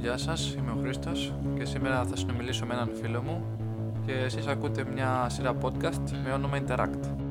[0.00, 3.44] Γεια σας, είμαι ο Χρήστος και σήμερα θα συνομιλήσω με έναν φίλο μου
[4.06, 7.27] και εσείς ακούτε μια σειρά podcast με όνομα Interact.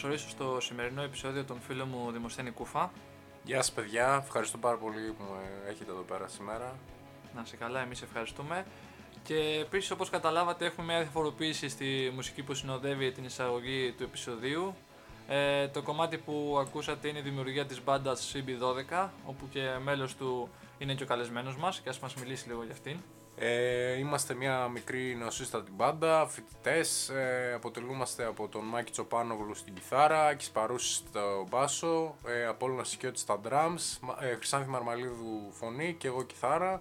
[0.00, 2.90] Καλωσορίσω στο σημερινό επεισόδιο τον φίλο μου Δημοσθένη Κούφα.
[3.44, 6.76] Γεια σας παιδιά, ευχαριστώ πάρα πολύ που με έχετε εδώ πέρα σήμερα.
[7.34, 8.66] Να σε καλά, εμείς ευχαριστούμε.
[9.22, 14.74] Και επίσης όπως καταλάβατε έχουμε μια διαφοροποίηση στη μουσική που συνοδεύει την εισαγωγή του επεισοδίου.
[15.30, 20.48] Ε, το κομμάτι που ακούσατε είναι η δημιουργία της μπάντας CB12, όπου και μέλος του
[20.78, 22.96] είναι και ο καλεσμένος μας και ας μας μιλήσει λίγο για αυτήν.
[23.40, 27.08] Ε, είμαστε μια μικρή νεοσύστατη μπάντα, φοιτητές.
[27.08, 33.20] Ε, αποτελούμαστε από τον Μάκη Τσοπάνογλου στην κιθάρα, Άκης Παρούση στο μπάσο, ε, Απόλλωνα Σικιώτης
[33.20, 36.80] στα drums, Μα- ε, Χρυσάνθη Μαρμαλίδου φωνή και εγώ κιθάρα.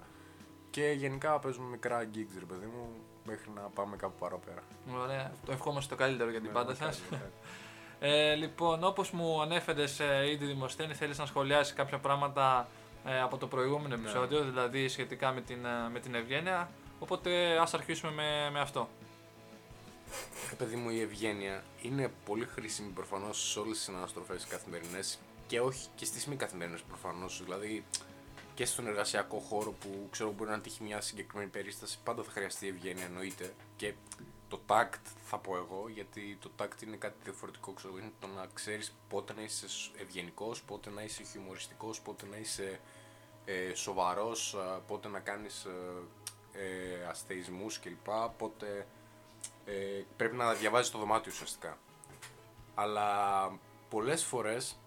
[0.70, 2.90] Και γενικά παίζουμε μικρά gigs, ρε παιδί μου,
[3.26, 4.62] μέχρι να πάμε κάπου παραπέρα.
[5.04, 7.02] Ωραία, το ευχόμαστε το καλύτερο για την Ναι, μπάντα μακάρι, σας.
[8.02, 8.20] Μακάρι.
[8.20, 12.68] Ε, λοιπόν, όπως μου ανέφερες ε, ήδη Δημοσθένη, θέλεις να σχολιάσεις κάποια πράγματα
[13.06, 14.02] ε, από το προηγούμενο Ναι.
[14.02, 16.70] επεισόδιο, δηλαδή σχετικά με την, ε, με την Ευγένεια.
[17.00, 18.90] Οπότε ας αρχίσουμε με, με αυτό.
[20.50, 25.60] Ρε παιδί μου, η ευγένεια είναι πολύ χρήσιμη προφανώς σε όλες τις αναστροφέ καθημερινές και
[25.60, 27.42] όχι και στις μη καθημερινές προφανώς.
[27.44, 27.84] Δηλαδή
[28.54, 32.68] και στον εργασιακό χώρο που ξέρω μπορεί να τύχει μια συγκεκριμένη περίσταση, πάντα θα χρειαστεί
[32.68, 33.54] ευγένεια εννοείται.
[33.76, 33.94] Και
[34.48, 37.72] το tact θα πω εγώ, γιατί το tact είναι κάτι διαφορετικό.
[37.72, 39.66] Ξέρω, είναι το να ξέρεις πότε να είσαι
[39.98, 42.80] ευγενικός, πότε να είσαι χιουμοριστικός, πότε να είσαι
[43.46, 46.04] ε, σοβαρός, πότε να κάνεις ε,
[46.52, 48.10] ε, αστεισμούς κλπ.
[48.38, 48.88] Πότε
[49.66, 51.78] ε, πρέπει να διαβάζεις το δωμάτιο ουσιαστικά.
[52.76, 54.80] Αλλά πολλές φορές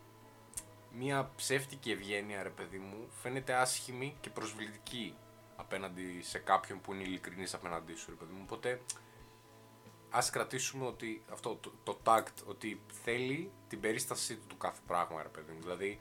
[0.93, 5.15] μια ψεύτικη ευγένεια, ρε παιδί μου, φαίνεται άσχημη και προσβλητική
[5.57, 8.41] απέναντι σε κάποιον που είναι ειλικρινής απέναντί σου, ρε παιδί μου.
[8.43, 8.81] Οπότε
[10.11, 15.23] ας κρατήσουμε ότι αυτό το, το tact, ότι θέλει την περίστασή του του κάθε πράγμα,
[15.23, 15.61] ρε παιδί μου.
[15.61, 16.01] Δηλαδή,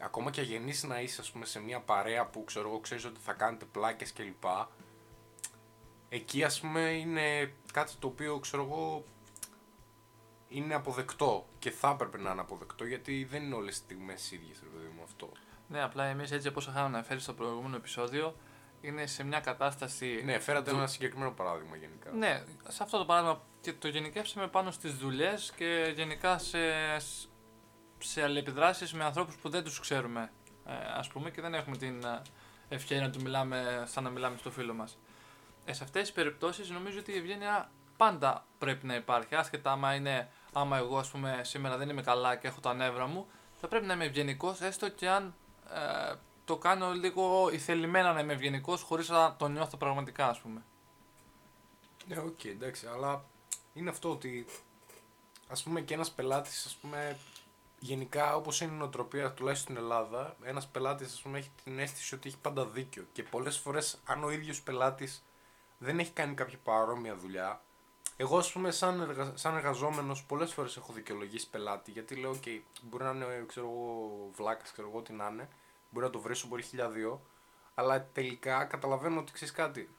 [0.00, 3.20] ακόμα και αγενής να είσαι, ας πούμε, σε μια παρέα που ξέρω εγώ, ξέρεις ότι
[3.20, 4.44] θα κάνετε πλάκες κλπ.
[6.08, 9.04] Εκεί ας πούμε είναι κάτι το οποίο ξέρω εγώ
[10.48, 14.60] είναι αποδεκτό και θα έπρεπε να είναι αποδεκτό γιατί δεν είναι όλες τις στιγμές ίδιες
[14.62, 15.32] ρε παιδί μου αυτό.
[15.68, 18.36] Ναι, απλά εμείς έτσι όπως είχαμε αναφέρει στο προηγούμενο επεισόδιο,
[18.80, 20.22] είναι σε μια κατάσταση...
[20.24, 22.10] Ναι, φέρατε Δου- ένα συγκεκριμένο παράδειγμα γενικά.
[22.10, 26.58] Ναι, σε αυτό το παράδειγμα και το γενικεύσαμε πάνω στις δουλειές και γενικά σε,
[27.98, 30.32] σε αλληλεπιδράσεις με ανθρώπους που δεν τους ξέρουμε,
[30.66, 32.22] ε, ας πούμε, και δεν έχουμε την ε,
[32.68, 34.98] ευκαιρία να του μιλάμε σαν να μιλάμε στο φίλο μας.
[35.64, 39.94] Ε, σε αυτές τις περιπτώσεις νομίζω ότι η ευγένεια πάντα πρέπει να υπάρχει, άσχετα άμα
[39.94, 43.26] είναι, άμα εγώ ας πούμε σήμερα δεν είμαι καλά και έχω τα νεύρα μου,
[43.60, 45.34] θα πρέπει να είμαι ευγενικός, έστω και αν
[45.74, 50.62] ε, το κάνω λίγο ηθελημένα να είμαι ευγενικός χωρίς να το νιώθω πραγματικά ας πούμε.
[52.06, 53.24] Ναι, οκ, εντάξει, αλλά
[53.72, 54.46] είναι αυτό ότι
[55.48, 57.18] ας πούμε και ένας πελάτης, ας πούμε,
[57.78, 62.14] γενικά όπως είναι η νοοτροπία τουλάχιστον στην Ελλάδα, ένας πελάτης ας πούμε έχει την αίσθηση
[62.14, 63.06] ότι έχει πάντα δίκιο.
[63.12, 65.24] Και πολλές φορές αν ο ίδιος πελάτης
[65.78, 67.62] δεν έχει κάνει κάποια παρόμοια δουλειά,
[68.16, 69.32] εγώ ας πούμε σαν, εργα...
[69.36, 74.30] σαν εργαζόμενος πολλές φορές έχω δικαιολογήσει πελάτη γιατί λέω ok, μπορεί να είναι ξέρω εγώ
[74.34, 75.48] βλάκας, ξέρω εγώ τι να είναι,
[75.90, 77.20] μπορεί να το βρίσω, μπορεί χίλια δύο,
[77.74, 79.94] αλλά τελικά καταλαβαίνω ότι ξέρεις κάτι,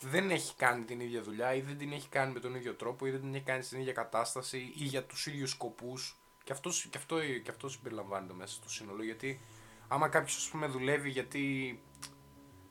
[0.00, 3.06] δεν έχει κάνει την ίδια δουλειά ή δεν την έχει κάνει με τον ίδιο τρόπο
[3.06, 6.16] ή δεν την έχει κάνει στην ίδια κατάσταση ή για τους ίδιους σκοπούς.
[6.44, 9.40] Και αυτός, και αυτό, και αυτό συμπεριλαμβάνεται μέσα στο σύνολο γιατί
[9.88, 11.80] άμα κάποιος ας πούμε δουλεύει γιατί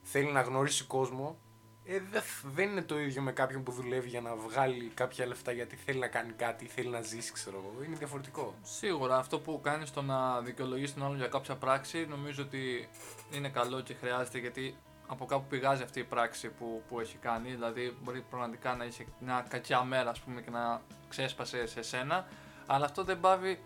[0.02, 1.38] θέλει να γνωρίσει κόσμο
[1.84, 2.20] ε, δε-
[2.54, 5.98] δεν είναι το ίδιο με κάποιον που δουλεύει για να βγάλει κάποια λεφτά γιατί θέλει
[5.98, 7.84] να κάνει κάτι ή θέλει να ζήσει ξέρω εγώ.
[7.84, 8.54] Είναι διαφορετικό.
[8.62, 9.16] Σίγουρα.
[9.16, 12.88] Αυτό που κάνεις το να δικαιολογήσει τον άλλον για κάποια πράξη νομίζω ότι
[13.32, 14.76] είναι καλό και χρειάζεται γιατί
[15.12, 17.50] από κάπου πηγάζει αυτή η πράξη που, που έχει κάνει.
[17.50, 22.26] Δηλαδή, μπορεί πραγματικά να είχε μια κακιά μέρα ας πούμε, και να ξέσπασε σε σένα,
[22.66, 23.60] αλλά αυτό δεν πάβει.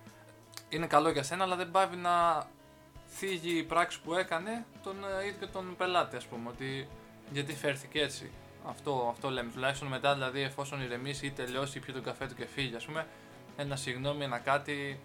[0.69, 2.46] Είναι καλό για σένα, αλλά δεν πάβει να
[3.06, 6.48] θίγει η πράξη που έκανε τον ε, ίδιο τον πελάτη, ας πούμε.
[6.48, 6.88] Ότι
[7.31, 8.31] γιατί φέρθηκε έτσι.
[8.69, 9.50] Αυτό, αυτό λέμε.
[9.50, 12.84] Τουλάχιστον μετά, δηλαδή, εφόσον ηρεμήσει ή τελειώσει ή πιει τον καφέ του και φύγει, ας
[12.84, 13.06] πούμε,
[13.56, 15.00] ένα συγγνώμη, ένα κάτι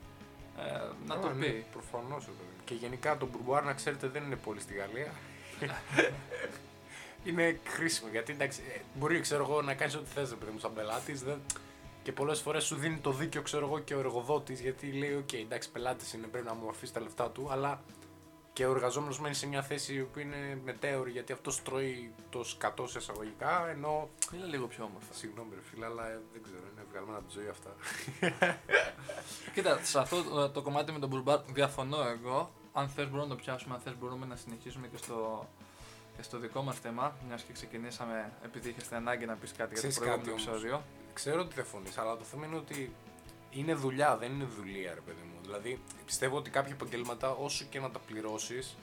[0.57, 1.65] ε, να το Α, ναι, πει.
[1.71, 2.63] προφανώς, ρε παιδί μου.
[2.63, 5.11] και γενικά το μπουρμπουάρ να ξέρετε δεν είναι πολύ στη Γαλλία
[7.25, 10.73] είναι χρήσιμο γιατί εντάξει, ε, μπορεί ξέρω εγώ, να κάνεις ό,τι θες, παιδί μου, σαν
[10.73, 11.23] πελάτης.
[11.23, 11.41] Δεν...
[12.03, 15.33] Και πολλές φορές σου δίνει το δίκιο, ξέρω εγώ, και ο εργοδότης γιατί λέει: Οκ,
[15.33, 17.81] εντάξει, πελάτης είναι, πρέπει να μου αφήσεις τα λεφτά του, αλλά
[18.53, 22.43] και και ο εργαζόμενος μένει σε μια θέση που είναι μετέωρη γιατί αυτός τρώει το
[22.43, 23.69] σκατό σε εισαγωγικά.
[23.69, 24.09] Ενώ.
[24.33, 25.13] Είναι λίγο πιο όμορφα.
[25.13, 27.75] Συγγνώμη, ρε φίλε, αλλά ε, δεν ξέρω, είναι βγαλμένα από τη ζωή αυτά.
[29.53, 32.51] Κοίτα, σε αυτό το, το κομμάτι με τον πουρμπουάρ διαφωνώ εγώ.
[32.73, 35.47] Αν θες μπορούμε να το πιάσουμε, αν θες μπορούμε να συνεχίσουμε και στο,
[36.15, 37.15] και στο δικό μας θέμα.
[37.27, 40.57] Μιας και ξεκινήσαμε επειδή είχες ανάγκη να πεις κάτι για Ξέρεις το προηγούμενο κάτι όμως;
[40.57, 40.83] επεισόδιο.
[41.13, 42.95] Ξέρω ότι δεν φωνείς, αλλά το θέμα είναι ότι
[43.51, 45.39] είναι δουλειά, δεν είναι δουλεία, ρε παιδί μου.
[45.41, 48.75] Δηλαδή, πιστεύω ότι κάποια επαγγέλματα, όσο και να τα πληρώσεις,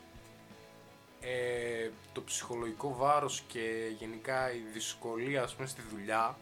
[1.21, 6.39] ε, το ψυχολογικό βάρος και γενικά η δυσκολία ας πούμε, στη δουλειά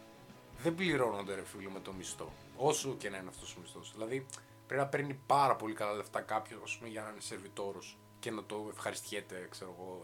[0.62, 2.32] δεν πληρώνονται ρε φίλε με το μισθό.
[2.56, 3.92] Όσο και να είναι αυτός ο μισθός.
[3.92, 4.26] Δηλαδή
[4.66, 8.66] πρέπει να παίρνει πάρα πολύ καλά λεφτά κάποιος για να είναι σερβιτόρος και να το
[8.72, 10.02] ευχαριστιέται ξέρω εγώ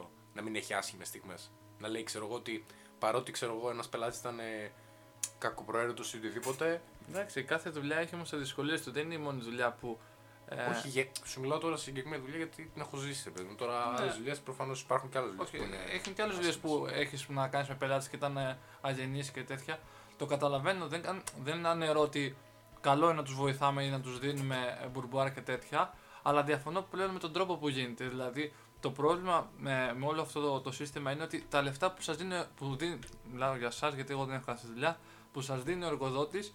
[0.00, 0.04] 100%.
[0.34, 1.50] Να μην έχει άσχημες στιγμές.
[1.78, 2.64] Να λέει ξέρω εγώ ότι
[2.98, 4.70] παρότι ξέρω εγώ ένας πελάτης ήταν ε,
[5.38, 8.90] κακοπροαίρετος ή οτιδήποτε Εντάξει, κάθε δουλειά έχει όμως τις δυσκολίες του.
[8.92, 9.98] Δεν είναι η μόνη δουλειά που.
[10.48, 13.22] ε, Όχι, γε- σου μιλάω τώρα σε συγκεκριμένη δουλειά γιατί την έχω ζήσει.
[13.24, 13.48] ρε Παιδί.
[13.48, 13.54] μου.
[13.54, 13.96] Τώρα Ναι.
[14.00, 15.48] άλλες δουλειές προφανώς υπάρχουν και άλλες δουλειές.
[15.52, 19.30] Όχι, έχουν και άλλες δουλειές που έχεις να κάνεις με πελάτες και ήταν ε, αγενείς
[19.30, 19.78] και τέτοια.
[20.16, 22.36] Το καταλαβαίνω, δεν, καν- δεν είναι ανερώ ότι
[22.80, 25.94] καλό είναι να τους βοηθάμε ή να τους δίνουμε ε, μπουρμπουάρ και τέτοια.
[26.22, 28.08] Αλλά διαφωνώ πλέον με τον τρόπο που γίνεται.
[28.08, 32.02] Δηλαδή, το πρόβλημα με, με όλο αυτό το, το σύστημα είναι ότι τα λεφτά που
[32.02, 32.98] σας δίνει, που δίνει.
[33.32, 34.98] Μιλάω για εσά, γιατί εγώ δεν έχω κάνει αυτή τη δουλειά.
[35.32, 36.54] Που σας δίνει ο εργοδότης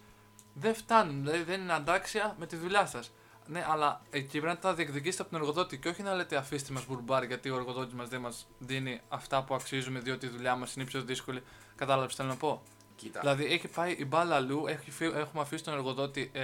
[0.54, 1.20] δεν φτάνουν.
[1.22, 3.10] Δηλαδή, δεν είναι αντάξια με τη δουλειά σας.
[3.46, 6.72] Ναι, αλλά εκεί πρέπει να τα διεκδικήσετε από τον εργοδότη και όχι να λέτε αφήστε
[6.72, 10.56] μας μπουρμπάρ γιατί ο εργοδότης μας δεν μας δίνει αυτά που αξίζουμε διότι η δουλειά
[10.56, 11.42] μας είναι πιο δύσκολη.
[11.76, 12.62] Κατάλαβες τι θέλω να πω;
[12.96, 13.20] Κοίτα.
[13.20, 16.42] Δηλαδή έχει πάει η μπάλα αλλού, έχει, φύ- έχουμε αφήσει τον εργοδότη ε,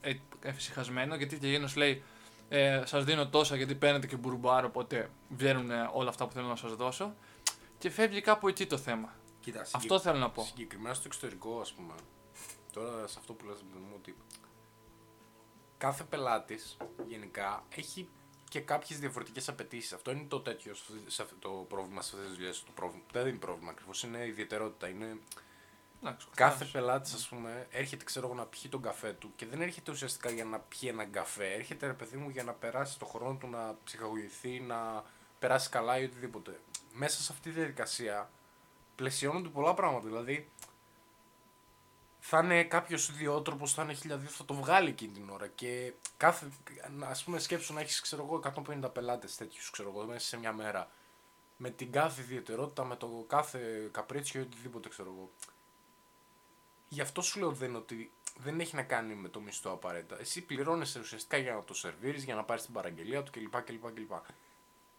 [0.00, 2.02] ε, ε, εφησυχασμένο γιατί και εκείνος λέει
[2.48, 6.46] ε, Σας δίνω τόσα γιατί παίρνετε και μπουρμπάρ, οπότε βγαίνουν ε, όλα αυτά που θέλω
[6.46, 7.14] να σας δώσω.
[7.78, 9.14] Και φεύγει κάπου εκεί το θέμα.
[9.40, 10.44] Κοίτα, Αυτό θέλω να πω.
[10.44, 11.94] Συγκεκριμένα στο εξωτερικό, ας πούμε.
[12.72, 14.14] Τώρα σε αυτό που λες, παιδί μου, ότι
[15.78, 18.08] κάθε πελάτης γενικά έχει
[18.48, 19.92] και κάποιες διαφορετικές απαιτήσεις.
[19.92, 22.62] Αυτό είναι το τέτοιο σε αυτή- σε αυτό το πρόβλημα σε αυτές τις δουλειές.
[22.64, 24.88] Το πρόβλημα, δεν είναι πρόβλημα ακριβώς, είναι ιδιαιτερότητα.
[24.88, 25.24] Είναι Εντάξει,
[26.00, 26.70] κάθε καθένας.
[26.70, 30.30] πελάτης, ας πούμε, έρχεται ξέρω εγώ να πιει τον καφέ του και δεν έρχεται ουσιαστικά
[30.30, 31.52] για να πιει έναν καφέ.
[31.52, 35.04] Έρχεται ρε παιδί μου για να περάσει το χρόνο του, να ψυχαγωγηθεί, να
[35.38, 36.60] περάσει καλά ή οτιδήποτε.
[36.92, 38.30] Μέσα σε αυτή τη διαδικασία
[38.94, 40.06] πλαισιώνονται πολλά πράγματα.
[40.06, 40.50] Δηλαδή,
[42.20, 45.46] θα είναι κάποιος ιδιότροπος, θα είναι χιλιαδίο, θα το βγάλει εκείνη την ώρα.
[45.46, 46.48] Και κάθε,
[47.00, 50.52] ας πούμε, σκέψου να έχεις, ξέρω εγώ, 150 πελάτες τέτοιους, ξέρω εγώ, μέσα σε μια
[50.52, 50.90] μέρα.
[51.56, 55.30] Με την κάθε ιδιαιτερότητα, με το κάθε καπρίτσιο ή οτιδήποτε, ξέρω εγώ.
[56.92, 60.20] Γι' αυτό σου λέω δεν, ότι δεν έχει να κάνει με το μισθό απαραίτητα.
[60.20, 63.62] Εσύ πληρώνεσαι ουσιαστικά για να το σερβίρεις, για να πάρεις την παραγγελία του κλπ.
[63.62, 64.12] κλπ, κλπ.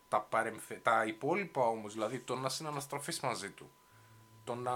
[0.08, 0.76] Τα, παρεμφε...
[0.76, 3.72] τα υπόλοιπα όμως, δηλαδή το να συναναστραφεί μαζί του,
[4.44, 4.74] το να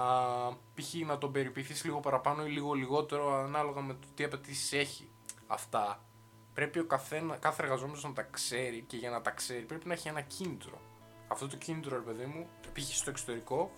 [0.74, 0.94] π.χ.
[0.94, 5.10] να τον περιποιηθείς λίγο παραπάνω ή λίγο λιγότερο ανάλογα με το τι απαιτήσεις έχει.
[5.48, 6.06] Αυτά
[6.54, 9.94] πρέπει ο καθένα, κάθε εργαζόμενος να τα ξέρει και για να τα ξέρει πρέπει να
[9.94, 10.82] έχει ένα κίνητρο.
[11.28, 12.96] Αυτό το κίνητρο, ρε παιδί μου, π.χ.
[12.96, 13.72] στο εξωτερικό,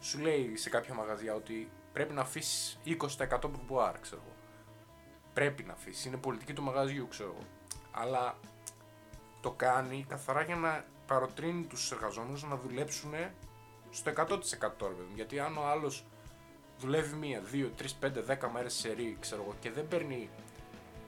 [0.00, 4.34] σου λέει σε κάποια μαγαζιά ότι πρέπει να αφήσεις 20% μπουρμπουάρ, ξέρω εγώ.
[5.34, 6.04] Πρέπει να αφήσεις.
[6.04, 7.46] Είναι πολιτική του μαγαζιού, ξέρω εγώ.
[7.92, 8.38] Αλλά
[9.40, 13.12] το κάνει καθαρά για να παροτρύνει τους εργαζόμενους να δουλέψουν
[13.90, 15.14] στο 100% ρε παιδί μου.
[15.14, 16.04] Γιατί αν ο άλλος
[16.78, 20.30] δουλεύει μία, δύο, τρεις, πέντε, δέκα μέρες σε ρί, ξέρω εγώ, και δεν παίρνει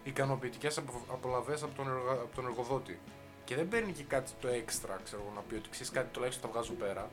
[0.05, 0.79] ικανοποιητικές
[1.11, 3.00] απολαυές από, τον εργα- από τον εργοδότη
[3.44, 6.50] και δεν παίρνει και κάτι το έξτρα, ξέρω εγώ, να πει ότι ξέρεις κάτι τουλάχιστον
[6.50, 7.11] τα βγάζω πέρα.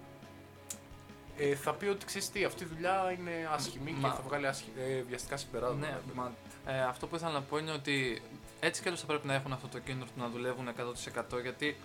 [1.37, 4.47] Ε, θα πει ότι ξέρεις τι, αυτή η δουλειά είναι άσχημη Μα- και θα βγάλει
[4.47, 5.87] άσχη, ε, βιαστικά συμπεράσματα.
[5.87, 6.31] Ναι, μα,
[6.65, 8.21] ε, αυτό που ήθελα να πω είναι ότι
[8.59, 11.77] έτσι κι αλλιώς θα πρέπει να έχουν αυτό το κίνητρο του να δουλεύουν 100% γιατί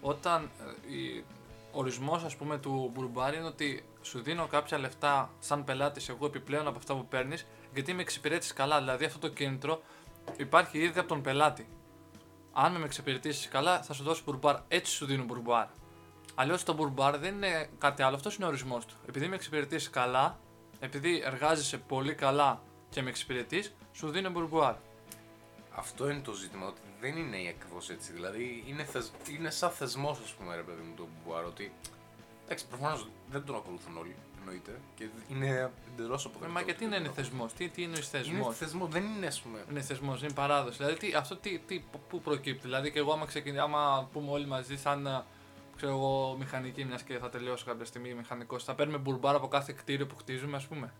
[0.00, 0.50] όταν
[0.88, 1.24] ε, η,
[1.72, 6.66] ορισμός ας πούμε του μπουρμπάρι είναι ότι σου δίνω κάποια λεφτά σαν πελάτης εγώ επιπλέον
[6.66, 9.82] από αυτά που παίρνεις γιατί με εξυπηρετείς καλά, δηλαδή αυτό το κίνητρο
[10.36, 11.66] υπάρχει ήδη από τον πελάτη.
[12.52, 14.56] Αν με εξυπηρετήσεις καλά, θα σου δώσω πουρμπουάρ.
[14.68, 15.66] Έτσι σου δίνω πουρμπουάρ.
[16.34, 18.16] Αλλιώς το πουρμπουάρ δεν είναι κάτι άλλο.
[18.16, 18.96] Αυτός είναι ο ορισμός του.
[19.08, 20.38] Επειδή με εξυπηρετείς καλά,
[20.80, 24.74] επειδή εργάζεσαι πολύ καλά και με εξυπηρετείς, σου δίνω πουρμπουάρ.
[25.74, 28.12] Αυτό είναι το ζήτημα, ότι δεν είναι ακριβώς έτσι.
[28.12, 29.12] Δηλαδή είναι, θεσ...
[29.30, 31.44] είναι σαν θεσμός, ας πούμε, ρε παιδί μου, το πουρμπουάρ.
[31.44, 31.72] Ότι
[32.44, 34.80] εντάξει, προφανώς δεν τον ακολουθούν όλοι, εννοείται.
[34.94, 36.48] Και είναι εντελώς αποδεκτό.
[36.48, 37.22] Ε, Μα γιατί να είναι αυτό.
[37.22, 39.64] θεσμός, τι, τι είναι Είναι θεσμός; θεσμό, δεν είναι, ας πούμε.
[39.70, 40.76] Είναι θεσμός, είναι παράδοση.
[40.76, 44.46] Δηλαδή τι, αυτό τι, τι, πού προκύπτει; Δηλαδή και εγώ, άμα, ξεκινή, άμα πούμε όλοι
[44.46, 45.24] μαζί, σαν ε,
[45.82, 49.72] ξέρω εγώ, μηχανική, μιας και θα τελειώσω κάποια στιγμή μηχανικός, θα παίρνουμε μπουρμπάρ από κάθε
[49.72, 50.92] κτίριο που χτίζουμε, ας πούμε.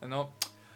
[0.00, 0.32] Ενώ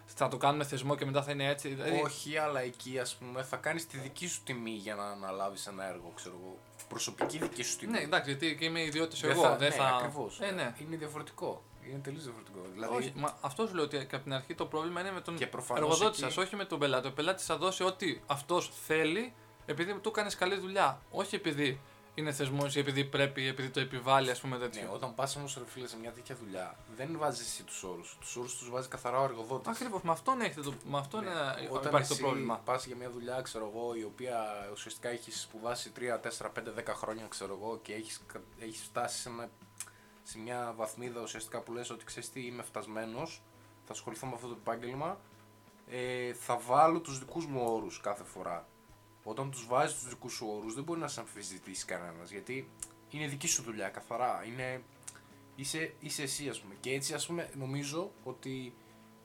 [0.07, 1.69] θα το κάνουμε θεσμό και μετά θα είναι έτσι.
[1.69, 5.67] Δηλαδή, Όχι, αλλά εκεί ας πούμε θα κάνεις τη δική σου τιμή για να αναλάβεις
[5.67, 6.59] ένα έργο, ξέρω εγώ.
[6.88, 7.93] Προσωπική δική σου τιμή.
[7.93, 9.43] Ναι, εντάξει, γιατί και είμαι ιδιώτης Δεν εγώ.
[9.43, 9.85] θα, δεν ναι, θα...
[9.87, 10.41] ακριβώς.
[10.41, 10.75] Ε, ναι.
[10.81, 11.62] Είναι διαφορετικό.
[11.88, 12.59] Είναι τελείως διαφορετικό.
[12.73, 15.21] Δηλαδή, Όχι, μα αυτός σου λέω ότι και από την αρχή το πρόβλημα είναι με
[15.21, 17.07] τον Και προφανώς εργοδότη εκεί- σας, όχι με τον πελάτη.
[17.07, 19.35] Ο πελάτης θα δώσει ό,τι αυτός θέλει
[19.67, 21.00] επειδή του έκανε καλή δουλειά.
[21.11, 21.81] Όχι επειδή
[22.14, 24.83] είναι θεσμός ή επειδή πρέπει, επειδή το επιβάλλει, ας πούμε τέτοιο.
[24.83, 28.16] Ναι, όταν πας όμως ρε φίλε σε μια τέτοια δουλειά, δεν βάζεις εσύ τους όρους.
[28.21, 29.69] Τους όρους τους βάζει καθαρά ο εργοδότης.
[29.69, 30.02] Ακριβώς.
[30.02, 31.31] Με αυτόν, έχετε το, με αυτόν Ναι.
[31.31, 32.57] ε, Όταν υπάρχει εσύ το πρόβλημα.
[32.64, 36.95] πας για μια δουλειά, ξέρω εγώ, η οποία ουσιαστικά έχεις σπουδάσει 3, 4, 5, 10
[36.95, 38.23] χρόνια, ξέρω εγώ, και έχεις
[38.59, 39.50] έχεις φτάσει σε, ένα,
[40.23, 43.42] σε μια βαθμίδα ουσιαστικά που λες ότι ξέρεις τι, είμαι φτασμένος,
[43.87, 45.21] θα ασχοληθώ με αυτό το επάγγελμα,
[45.88, 48.66] ε, θα βάλω τους δικούς μου όρους κάθε φορά.
[49.25, 52.69] Όταν τους βάζεις τους δικούς σου όρους, δεν μπορεί να σε αμφισβητήσει κανένας γιατί
[53.11, 54.45] είναι δική σου δουλειά, καθαρά.
[54.47, 54.83] Είναι,
[55.57, 56.75] είσαι, είσαι εσύ, ας πούμε.
[56.81, 58.75] Και έτσι, ας πούμε, νομίζω ότι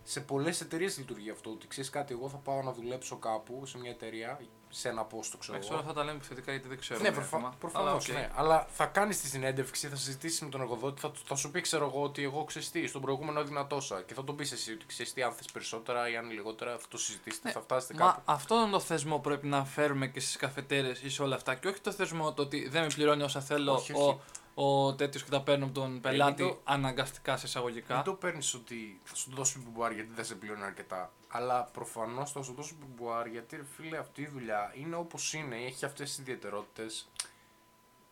[0.03, 1.49] σε πολλές εταιρείες λειτουργεί αυτό.
[1.49, 5.37] Ότι ξέρεις κάτι, εγώ θα πάω να δουλέψω κάπου σε μια εταιρεία, σε ένα πόστο,
[5.37, 5.81] ξέρω Εντάξει, εγώ.
[5.81, 6.99] όλα αυτά τα λέμε επιθετικά γιατί δεν ξέρω.
[6.99, 7.53] Ναι, προφα...
[7.59, 7.87] προφανώς.
[7.87, 8.07] Αλλά, οκ.
[8.07, 8.29] ναι.
[8.35, 11.85] Αλλά θα κάνεις τη συνέντευξη, θα συζητήσεις με τον εργοδότη, θα, θα σου πει, ξέρω
[11.85, 14.01] εγώ, ότι εγώ ξέρεις τι, στον προηγούμενο έδινα τόσα.
[14.01, 16.85] Και θα τον πεις εσύ ότι ξέρεις τι, αν θες περισσότερα ή αν λιγότερα, θα
[16.89, 18.21] το συζητήσετε, Ναι, θα φτάσετε Μα κάπου.
[18.25, 21.55] αυτόν τον το θεσμό πρέπει να φέρουμε και στις καφετέριες ή σε όλα αυτά.
[21.55, 24.09] Και όχι το θεσμό το ότι δεν με πληρώνει όσα θέλω Όχι, ο, όχι.
[24.09, 24.21] ο
[24.97, 27.95] τέτοιος και τα παίρνω από τον πελάτη το- αναγκαστικά σε εισαγωγικά.
[27.95, 31.11] Δεν το παίρνεις ότι θα σου δώσει πουρμπουάρ γιατί δεν σε πληρώνει αρκετά.
[31.27, 35.55] Αλλά προφανώς θα σου δώσει πουρμπουάρ γιατί ρε φίλε αυτή η δουλειά είναι όπως είναι,
[35.55, 37.07] έχει αυτές τις ιδιαιτερότητες.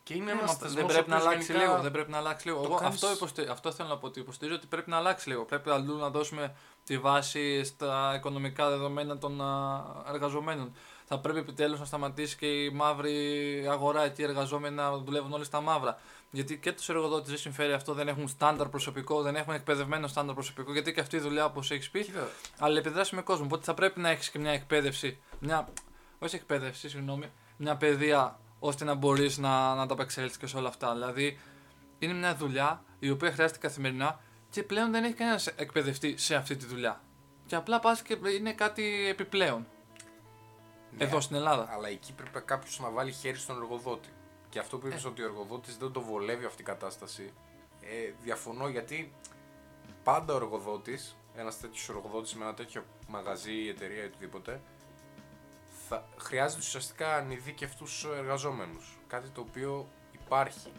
[0.04, 0.74] Και είναι Ναι, ένας μα θεσμός.
[0.74, 1.82] δεν πρέπει να αλλάξει λίγο.
[1.82, 2.60] Δεν πρέπει να αλλάξει λίγο.
[2.62, 3.52] το Εγώ κάνεις- αυτό, υποστε...
[3.52, 5.44] αυτό θέλω να πω ότι υποστηρίζω ότι πρέπει να αλλάξει λίγο.
[5.46, 9.84] Πρέπει αλλού να δώσουμε τη βάση στα οικονομικά δεδομένα των α,
[10.14, 10.74] εργαζομένων.
[11.08, 15.44] Θα πρέπει επιτέλους να σταματήσει και η μαύρη αγορά εκεί οι εργαζόμενοι να δουλεύουν όλοι
[15.44, 16.00] στα μαύρα.
[16.32, 20.34] Γιατί και τους εργοδότες δεν συμφέρει αυτό, δεν έχουν στάνταρ προσωπικό, δεν έχουν εκπαιδευμένο στάνταρ
[20.34, 20.72] προσωπικό.
[20.72, 22.28] Γιατί και αυτή η δουλειά, όπως έχεις πει, Κοίτα,
[22.60, 23.46] αλλά επιδράσεις με κόσμο.
[23.46, 25.22] Οπότε θα πρέπει να έχεις και μια εκπαίδευση.
[25.40, 25.68] Μια,
[26.20, 27.32] όχι εκπαίδευση, συγγνώμη.
[27.58, 30.94] Μια παιδεία ώστε να μπορείς να, να τα απεξέλθει και σε όλα αυτά.
[30.94, 31.40] Δηλαδή,
[32.00, 34.20] είναι μια δουλειά η οποία χρειάζεται καθημερινά
[34.50, 37.02] και πλέον δεν έχει κανένας εκπαιδευτεί σε αυτή τη δουλειά.
[37.46, 39.68] Και απλά πας και είναι κάτι επιπλέον.
[40.98, 41.68] Ναι, Εδώ στην Ελλάδα.
[41.72, 44.10] Αλλά εκεί πρέπει κάποιος να βάλει χέρι στον εργοδότη.
[44.50, 45.08] Και αυτό που είπες Ε.
[45.08, 47.34] ότι ο εργοδότης δεν το βολεύει αυτή η κατάσταση.
[47.82, 49.14] Ε, διαφωνώ γιατί
[50.04, 54.62] πάντα ο εργοδότης, ένας τέτοιος εργοδότης με ένα τέτοιο μαγαζί, η εταιρεία ή οτιδήποτε,
[55.88, 57.86] θα χρειάζεται ουσιαστικά ανειδίκευτού
[58.18, 58.98] εργαζόμενους.
[59.08, 60.72] Κάτι το οποίο υπάρχει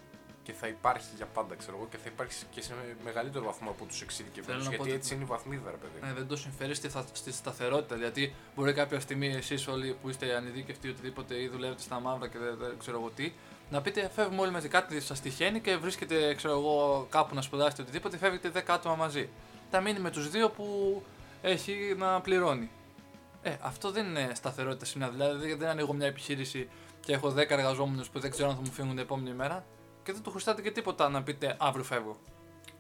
[0.47, 2.73] και θα υπάρχει για πάντα, ξέρω εγώ, και θα υπάρχει και σε
[3.05, 4.59] μεγαλύτερο βαθμό από τους εξειδικευμένου.
[4.63, 6.11] Θέλω να πω Γιατί ότι- έτσι είναι η βαθμίδα, ρε παιδί.
[6.11, 7.97] Ε, δεν το συμφέρεις στη, θα- στη σταθερότητα.
[7.97, 12.39] Γιατί μπορεί κάποια στιγμή εσείς όλοι που είστε ανειδίκευτοι οτιδήποτε ή δουλεύετε στα μαύρα και
[12.39, 13.33] δεν, δεν ξέρω εγώ τι,
[13.71, 14.69] να πείτε φεύγουμε όλοι μαζί.
[14.69, 19.29] Κάτι σας τυχαίνει και βρίσκετε ξέρω εγώ, κάπου να σπουδάσετε οτιδήποτε, φεύγετε 10 άτομα μαζί.
[19.71, 21.03] Θα μείνει με τους δύο που
[21.43, 22.71] έχει να πληρώνει.
[23.43, 25.27] Ε, αυτό δεν είναι σταθερότητα σε μια δουλειά.
[25.27, 26.69] Δηλαδή δεν ανοίγω μια επιχείρηση
[27.01, 29.65] και έχω 10 εργαζόμενους που δεν ξέρω αν θα μου φύγουν την επόμενη μέρα
[30.07, 32.17] και δεν του χρωστάτε και τίποτα να πείτε αύριο φεύγω.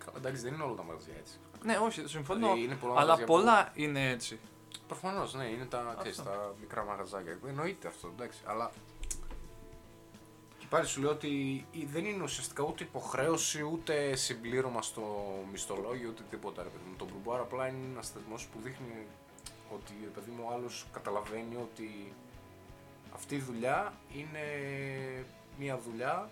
[0.05, 1.39] Καλά, εντάξει, δεν είναι όλα τα μαγαζιά έτσι.
[1.65, 2.39] Ναι, όχι, συμφωνώ.
[2.47, 4.39] Δηλαδή, είναι πολλά αλλά μαγαζιά που- πολλά είναι έτσι.
[4.87, 6.31] Προφανώς, ναι, είναι τα, ξέρεις, Αυτό.
[6.31, 7.39] τα μικρά μαγαζάκια.
[7.49, 8.41] Εννοείται αυτό, εντάξει.
[8.45, 8.71] Αλλά.
[10.59, 11.29] Και πάλι σου λέω ότι
[11.71, 15.03] η- δεν είναι ουσιαστικά ούτε υποχρέωση ούτε συμπλήρωμα στο
[15.53, 16.63] μισθολόγιο ούτε τίποτα.
[16.63, 16.97] Ρε παιδί μου.
[16.97, 19.07] Το μπουρμπουάρ απλά είναι ένας θεσμός που δείχνει
[19.75, 22.13] ότι ρε παιδί μου ο άλλος καταλαβαίνει ότι
[23.15, 24.41] αυτή η δουλειά είναι
[25.59, 26.31] μια δουλειά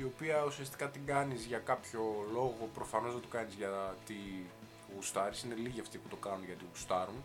[0.00, 2.00] η οποία ουσιαστικά την κάνεις για κάποιο
[2.32, 4.50] λόγο, προφανώς δεν το κάνεις γιατί
[4.94, 7.24] γουστάρεις, είναι λίγοι αυτοί που το κάνουν γιατί γουστάρουν,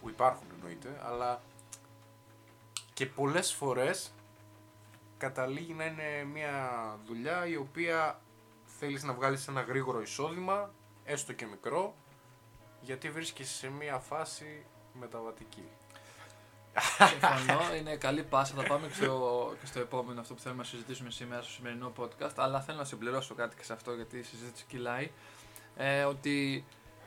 [0.00, 1.42] που υπάρχουν εννοείται, αλλά
[2.92, 4.12] και πολλές φορές
[5.18, 8.20] καταλήγει να είναι μια δουλειά η οποία
[8.78, 11.94] θέλεις να βγάλεις ένα γρήγορο εισόδημα, έστω και μικρό,
[12.80, 15.68] γιατί βρίσκεσαι σε μια φάση μεταβατική.
[16.80, 18.54] Συμφωνώ, είναι καλή πάσα.
[18.54, 21.92] Θα πάμε και στο, και στο επόμενο αυτό που θέλουμε να συζητήσουμε σήμερα στο σημερινό
[21.98, 22.34] podcast.
[22.36, 25.10] Αλλά θέλω να συμπληρώσω κάτι και σε αυτό γιατί η συζήτηση κυλάει.
[25.76, 26.64] Ε, ότι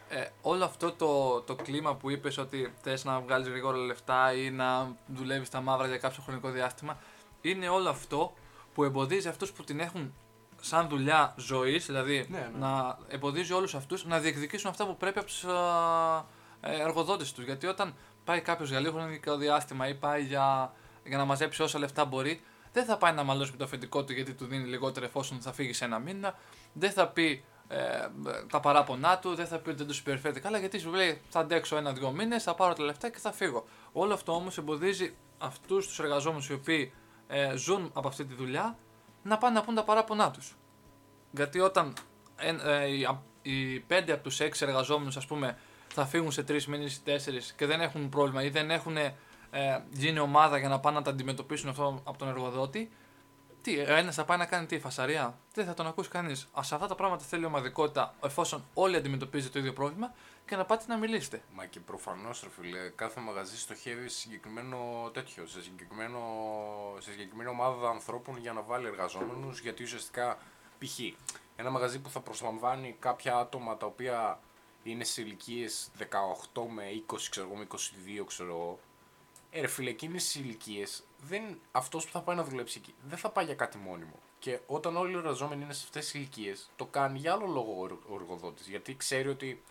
[0.10, 4.50] ε, όλο αυτό το, το κλίμα που είπες ότι θες να βγάλεις γρήγορα λεφτά ή
[4.52, 6.98] να δουλεύεις στα μαύρα για κάποιο χρονικό διάστημα
[7.42, 8.34] είναι όλο αυτό
[8.74, 10.14] που εμποδίζει αυτούς που την έχουν
[10.62, 12.50] σαν δουλειά ζωής, δηλαδή Ναι, ναι.
[12.60, 17.46] να εμποδίζει όλους αυτούς να διεκδικήσουν αυτά που πρέπει από τους ε, εργοδότες τους.
[17.46, 21.80] Γιατί όταν πάει κάποιος για λίγο χρονικό διάστημα ή πάει για, για να μαζέψει όσα
[21.80, 22.42] λεφτά μπορεί,
[22.74, 25.54] δεν θα πάει να μαλώσει με το αφεντικό του γιατί του δίνει λιγότερο εφόσον θα
[25.54, 26.36] φύγει σε ένα μήνα.
[26.74, 27.78] Δεν θα πει ε,
[28.50, 31.40] τα παράπονά του, δεν θα πει ότι δεν του συμπεριφέρεται καλά γιατί σου λέει θα
[31.40, 33.66] αντέξω ένα-δύο μήνες, θα πάρω τα λεφτά και θα φύγω.
[33.92, 36.94] Όλο αυτό όμως εμποδίζει αυτούς τους εργαζόμενους οι οποίοι
[37.28, 38.78] ε, ζουν από αυτή τη δουλειά
[39.24, 40.56] να πάνε να πούν τα παράπονά τους.
[41.32, 41.94] Γιατί όταν
[42.36, 45.58] ε, ε, οι, α- οι πέντε από τους έξι εργαζόμενους, ας πούμε,
[45.94, 49.14] θα φύγουν σε τρεις μήνες ή τέσσερις και δεν έχουν πρόβλημα ή δεν έχουν ε,
[49.92, 52.92] γίνει ομάδα για να πάνε να τα αντιμετωπίσουν αυτό από τον εργοδότη,
[53.62, 56.50] Τι, ένας θα πάει να κάνει τι, φασαρία; Δεν θα τον ακούσει κανείς.
[56.62, 60.14] Σε αυτά τα πράγματα θέλει ομαδικότητα, εφόσον όλοι αντιμετωπίζετε το ίδιο πρόβλημα
[60.46, 61.42] και να πάτε να μιλήσετε.
[61.54, 66.20] Μα και προφανώς, ρε φίλε, κάθε μαγαζί στοχεύει σε συγκεκριμένο τέτοιο, σε, συγκεκριμένο,
[67.00, 69.60] σε συγκεκριμένη ομάδα ανθρώπων για να βάλει εργαζόμενους.
[69.60, 70.38] Γιατί ουσιαστικά,
[70.80, 71.00] π.χ.
[71.56, 74.40] ένα μαγαζί που θα προσλαμβάνει κάποια άτομα τα οποία
[74.84, 75.92] είναι σε ηλικίες
[76.54, 77.68] 18 με 20, ξέρω εγώ, με
[78.22, 78.80] 22, ξέρω εγώ.
[79.52, 81.04] Ε, ρε φίλε, εκείνες οι ηλικίες,
[81.72, 84.20] αυτός που θα πάει να δουλέψει εκεί δεν θα πάει για κάτι μόνιμο.
[84.40, 88.00] Και όταν όλοι οι εργαζόμενοι είναι σε αυτές τις ηλικίες, το κάνει για άλλο λόγο
[88.10, 88.68] ο εργοδότης.
[88.68, 89.64] Γιατί ξέρει ότι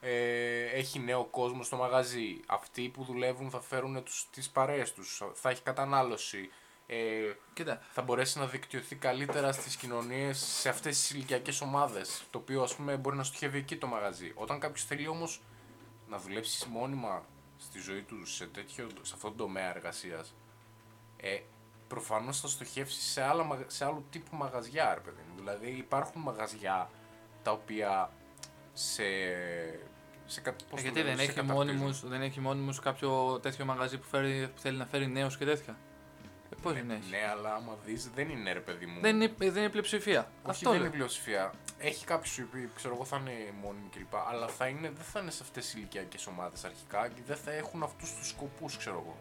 [0.00, 2.40] ε, έχει νέο κόσμο στο μαγαζί.
[2.46, 6.50] Αυτοί που δουλεύουν θα φέρουν τους, τις παρέες τους, θα έχει κατανάλωση.
[6.86, 6.96] Ε,
[7.52, 7.80] Κοίτα.
[7.90, 12.74] θα μπορέσει να δικτυωθεί καλύτερα στις κοινωνίες σε αυτές τις ηλικιακές ομάδες, το οποίο ας
[12.74, 14.32] πούμε μπορεί να στοχεύει εκεί το μαγαζί.
[14.34, 15.42] Όταν κάποιος θέλει όμως
[16.08, 17.24] να δουλέψει μόνιμα
[17.58, 20.34] στη ζωή του σε, τέτοιο, σε αυτόν τον τομέα εργασίας,
[21.16, 21.40] ε,
[21.88, 26.90] προφανώς θα στοχεύσει σε, άλλα, σε άλλου τύπου μαγαζιά, ρε παιδί Δηλαδή υπάρχουν μαγαζιά
[27.42, 28.10] τα οποία
[28.72, 29.04] σε
[30.26, 34.50] σε κάτι, πώς Γιατί δεν έχει, μόνιμους, δεν έχει μόνιμους κάποιο τέτοιο μαγαζί που, φέρει,
[34.54, 35.76] που θέλει να φέρει νέους και τέτοια;
[36.54, 37.10] Ε, Πώ ναι, δεν έχει.
[37.10, 39.00] Ναι, αλλά άμα δεις, δεν είναι ρε παιδί μου.
[39.00, 40.20] Δεν είναι, δεν είναι πλειοψηφία.
[40.20, 41.52] Όχι, Αυτό δεν είναι πλειοψηφία.
[41.78, 44.14] Έχει κάποιους οι οποίοι ξέρω εγώ θα είναι μόνιμοι κλπ.
[44.30, 47.52] Αλλά θα είναι, δεν θα είναι σε αυτές τις ηλικιακές ομάδες αρχικά και δεν θα
[47.52, 49.16] έχουν αυτούς τους σκοπούς, ξέρω εγώ.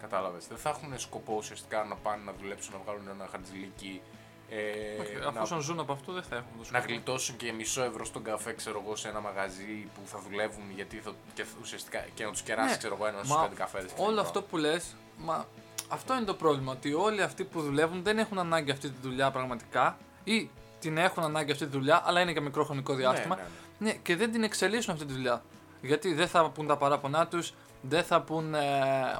[0.00, 0.46] Κατάλαβες.
[0.46, 4.02] Δεν θα έχουν σκοπό ουσιαστικά να πάνε να δουλέψουν, να βγάλουν ένα χαρτζηλίκι
[4.48, 4.58] ε,
[5.00, 8.52] okay, αφού ζουν από αυτό δεν θα έχουν Να γλιτώσουν και μισό ευρώ στον καφέ,
[8.52, 12.42] ξέρω εγώ, σε ένα μαγαζί που θα δουλεύουν γιατί θα, και, ουσιαστικά και να τους
[12.42, 13.86] κεράσει, ναι, ξέρω εγώ, ένας στου πέντε καφέ.
[13.96, 15.46] Όλο αυτό που λες, μα
[15.88, 16.72] αυτό είναι το πρόβλημα.
[16.72, 20.50] Ότι όλοι αυτοί που δουλεύουν δεν έχουν ανάγκη αυτή τη δουλειά πραγματικά ή
[20.80, 23.36] την έχουν ανάγκη αυτή τη δουλειά, αλλά είναι για μικρό χρονικό ναι, διάστημα.
[23.36, 23.42] Ναι,
[23.78, 23.98] ναι, ναι.
[24.02, 25.42] και δεν την εξελίσσουν αυτή τη δουλειά.
[25.82, 28.60] Γιατί δεν θα πούν τα παράπονά τους, δεν θα πούν ε,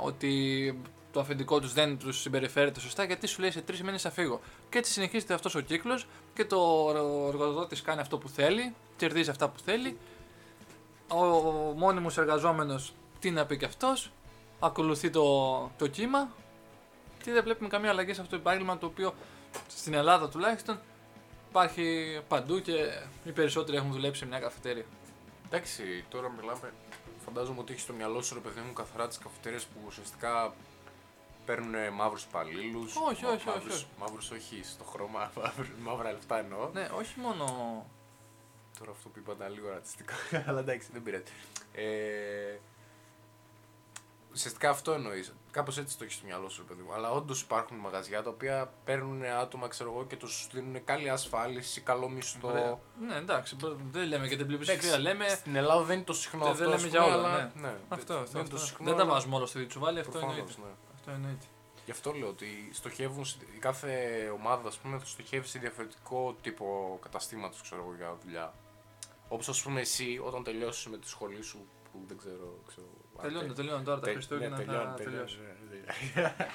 [0.03, 0.79] ότι
[1.13, 4.41] το αφεντικό τους δεν τους συμπεριφέρεται σωστά, γιατί σου λέει σε τρεις μήνες θα φύγω.
[4.69, 6.87] Και έτσι συνεχίζεται αυτός ο κύκλος και το
[7.29, 9.99] εργοδότης κάνει αυτό που θέλει, κερδίζει αυτά που θέλει.
[11.09, 11.25] Ο
[11.77, 14.11] μόνιμος εργαζόμενος, τι να πει και αυτός,
[14.61, 16.29] ακολουθεί το, το κύμα
[17.27, 19.15] και δεν βλέπουμε καμία αλλαγή σε αυτό το επάγγελμα το οποίο
[19.69, 20.81] στην Ελλάδα τουλάχιστον
[21.49, 22.73] υπάρχει παντού και
[23.25, 24.85] οι περισσότεροι έχουν δουλέψει σε μια καφετέρια.
[25.47, 26.73] Εντάξει, τώρα μιλάμε.
[27.25, 30.55] Φαντάζομαι ότι έχεις στο μυαλό σου ρε παιδί μου καθαρά τις καφετέρειες που ουσιαστικά
[31.47, 32.97] παίρνουν μαύρους υπαλλήλους.
[32.97, 33.69] Όχι, όχι, όχι.
[33.69, 33.87] όχι.
[33.99, 35.33] Μαύρους όχι στο χρώμα,
[35.87, 36.71] μαύρα λεφτά εννοώ.
[36.73, 37.45] Ναι, όχι μόνο.
[38.79, 40.15] Τώρα αυτό που είπα ήταν λίγο ρατσιστικό,
[40.49, 41.25] αλλά εντάξει, δεν πειράζει.
[41.73, 42.59] Ε,
[44.37, 45.35] ουσιαστικά αυτό εννοείς.
[45.51, 46.93] Κάπως έτσι το έχεις στο μυαλό σου, παιδί μου.
[46.93, 51.81] Αλλά όντως υπάρχουν μαγαζιά τα οποία παίρνουν άτομα, ξέρω εγώ, και τους δίνουν καλή ασφάλιση,
[51.81, 52.81] καλό μισθό.
[53.01, 53.57] Ναι, εντάξει,
[53.91, 54.99] δεν λέμε για την πλειοψηφία.
[54.99, 55.29] Λέμε...
[55.29, 56.65] Στην Ελλάδα δεν είναι το συχνό δεν, αυτό.
[56.65, 57.37] Δεν λέμε για όλα.
[57.37, 57.61] Ναι.
[57.61, 57.77] ναι.
[57.89, 58.85] Αυτό, αυτό, αυτό, αυτό.
[58.85, 60.43] Δεν τα βάζουμε όλα στο διτσουβάλι, αυτό εννοείται.
[60.43, 60.71] Ναι.
[60.95, 61.47] Αυτό εννοείται.
[61.85, 63.25] Γι' αυτό λέω ότι στοχεύουν,
[63.57, 63.93] η κάθε
[64.35, 68.55] ομάδα ας πούμε, στοχεύει σε διαφορετικό τύπο καταστήματος για δουλειά.
[69.29, 72.59] Όπως ας πούμε εσύ όταν τελειώσεις με τη σχολή σου που δεν ξέρω.
[72.67, 72.87] ξέρω
[73.23, 74.57] τελειώνει, τελειώνει τώρα τα Χριστούγεννα.
[74.57, 75.39] Ναι, τελειώνει, τελειώσει.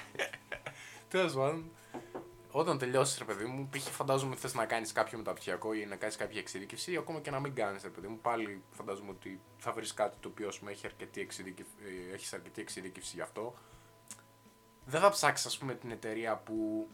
[1.08, 1.70] Τέλος πάντων,
[2.50, 3.90] όταν τελειώσεις, ρε παιδί μου, π.χ.
[3.90, 7.40] φαντάζομαι θες να κάνεις κάποιο μεταπτυχιακό ή να κάνεις κάποια εξειδίκευση, ή ακόμα και να
[7.40, 10.86] μην κάνεις, ρε παιδί μου, πάλι φαντάζομαι ότι θα βρεις κάτι το οποίο πούμε, έχει
[10.86, 11.72] αρκετή εξειδίκευση,
[12.10, 13.54] ε, έχεις αρκετή εξειδίκευση γι' αυτό
[14.84, 16.88] δεν θα ψάξεις ας πούμε την εταιρεία που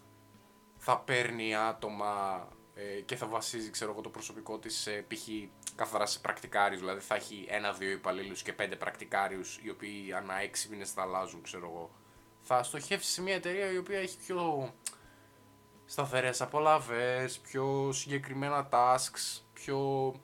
[0.77, 5.29] θα παίρνει άτομα ε, και θα βασίζει ξέρω εγώ το προσωπικό της σε π.χ.
[5.79, 10.69] καθαρά σε πρακτικάριους, δηλαδή θα έχει ένα-δύο υπαλλήλους και πέντε πρακτικάριους οι οποίοι ανά έξι
[10.69, 11.91] μήνες θα αλλάζουν ξέρω εγώ.
[12.41, 14.73] Θα στοχεύσει σε μια εταιρεία η οποία έχει πιο
[15.85, 20.15] σταθερές απολαύες, πιο συγκεκριμένα tasks, πιο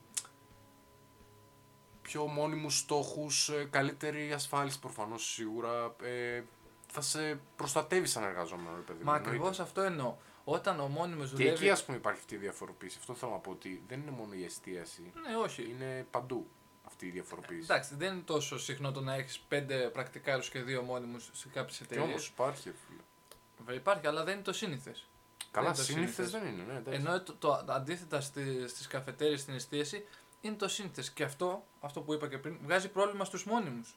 [2.01, 6.43] πιο μόνιμους στόχους, ε, καλύτερη ασφάλιση προφανώς σίγουρα, ε,
[6.87, 10.15] θα σε προστατεύει σαν εργαζόμενο, παιδί Μα ακριβώς αυτό εννοώ.
[10.47, 11.49] Όταν ο μόνιμος δουλεύει.
[11.49, 12.97] Και εκεί, ας πούμε, υπάρχει αυτή η διαφοροποίηση.
[12.99, 15.11] Αυτό θέλω να πω ότι δεν είναι μόνο η εστίαση.
[15.27, 15.69] Ναι, όχι.
[15.69, 16.47] Είναι παντού
[16.83, 17.63] αυτή η διαφοροποίηση.
[17.63, 21.81] Εντάξει, δεν είναι τόσο συχνό το να έχεις πέντε πρακτικάρους και δύο μόνιμους σε κάποιες
[21.81, 22.03] εταιρείε.
[22.03, 23.75] Όμως υπάρχει, φίλε.
[23.75, 25.07] Υπάρχει, αλλά δεν είναι το σύνηθες.
[25.51, 26.63] Καλά, σύνηθες δεν είναι.
[26.63, 28.21] Ναι, Ενώ το, το αντίθετα
[28.67, 30.05] στις καφετέρειες στην εστίαση
[30.41, 31.11] είναι το σύνηθες.
[31.11, 33.95] Και αυτό, αυτό που είπα και πριν, βγάζει πρόβλημα στους μόνιμους.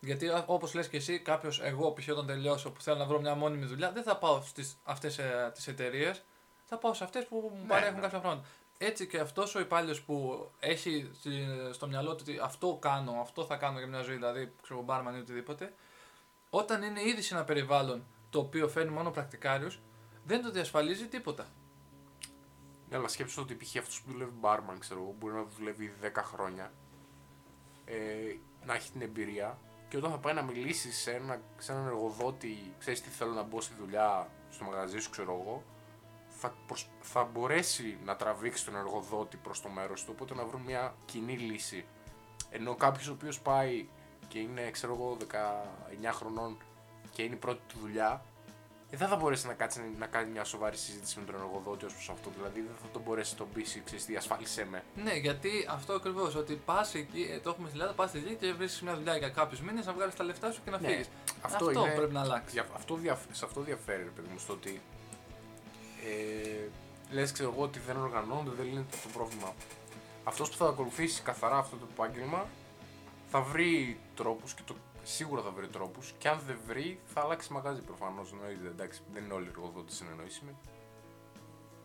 [0.00, 2.08] Γιατί όπως λες και εσύ, κάποιος, εγώ π.χ.
[2.08, 5.50] όταν τελειώσω που θέλω να βρω μια μόνιμη δουλειά, δεν θα πάω στις αυτές ε,
[5.54, 6.24] τις εταιρείες,
[6.64, 8.00] θα πάω σε αυτές που μου ναι, παρέχουν ναι.
[8.00, 8.46] κάποια πράγματα.
[8.78, 11.10] Έτσι και αυτός ο υπάλληλος που έχει
[11.72, 15.16] στο μυαλό του ότι αυτό κάνω, αυτό θα κάνω για μια ζωή, δηλαδή ξέρω μπάρμαν
[15.16, 15.74] ή οτιδήποτε,
[16.50, 19.80] όταν είναι ήδη σε ένα περιβάλλον το οποίο φέρνει μόνο πρακτικάριους,
[20.24, 21.46] δεν το διασφαλίζει τίποτα.
[22.88, 23.76] Ναι, αλλά σκέψου ότι π.χ.
[23.76, 26.72] αυτός που δουλεύει μπάρμαν, ξέρω εγώ, μπορεί να δουλεύει 10 χρόνια,
[27.84, 27.94] ε,
[28.66, 29.58] να έχει την εμπειρία
[29.88, 33.42] και όταν θα πάει να μιλήσει σε, ένα, σε έναν εργοδότη, ξέρεις τι θέλω να
[33.42, 35.62] μπω στη δουλειά στο μαγαζί σου, ξέρω εγώ,
[36.28, 40.60] θα, προσ- θα μπορέσει να τραβήξει τον εργοδότη προς το μέρος του, οπότε να βρουν
[40.60, 41.84] μια κοινή λύση.
[42.50, 43.88] Ενώ κάποιος ο οποίος πάει
[44.28, 46.56] και είναι, ξέρω εγώ, 19 χρονών
[47.12, 48.37] και είναι η πρώτη του δουλειά, ε,
[48.96, 52.08] δεν θα μπορέσει να κάτσει να κάνει μια σοβαρή συζήτηση με τον εργοδότη ως προς
[52.08, 52.30] αυτό.
[52.36, 54.82] Δηλαδή δεν θα τον μπορέσει να τον πείσει, ξέρεις τι, ασφάλισέ με.
[55.04, 56.34] Ναι, γιατί αυτό ακριβώς.
[56.34, 59.28] Ότι πας εκεί, ε, το έχουμε στην Ελλάδα, πας εκεί και βρίσκεις μια δουλειά για
[59.28, 61.08] κάποιους μήνες να βγάλεις τα λεφτά σου και να Ναι, φύγεις.
[61.40, 62.50] Αυτό, Αυτό είναι, πρέπει να αλλάξει.
[62.52, 64.80] δια- αυτό διαφ- σε αυτό διαφέρει, ρε παιδί μου, στο ότι
[66.04, 66.68] ε,
[67.14, 69.54] λες, ξέρω εγώ, ότι δεν οργανώνονται, δεν λύνεται το πρόβλημα.
[70.24, 72.46] Αυτός που θα ακολουθήσει καθαρά αυτό το επάγγελμα
[73.30, 74.74] θα βρει τρόπους και το,
[75.08, 79.24] σίγουρα θα βρει τρόπους και αν δεν βρει θα αλλάξει μαγάζι προφανώς, εννοείται, εντάξει, δεν
[79.24, 80.56] είναι όλοι οι εργοδότες συνεννοήσιμοι.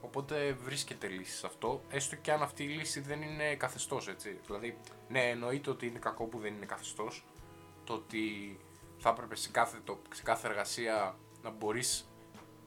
[0.01, 4.39] Οπότε βρίσκεται λύση σε αυτό, έστω και αν αυτή η λύση δεν είναι καθεστώς, έτσι.
[4.45, 4.77] Δηλαδή,
[5.09, 7.25] ναι, εννοείται ότι είναι κακό που δεν είναι καθεστώς.
[7.83, 8.57] Το ότι
[8.97, 12.07] θα έπρεπε σε κάθε, το, σε κάθε εργασία να μπορείς